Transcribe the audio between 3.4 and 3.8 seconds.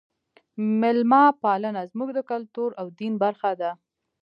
ده.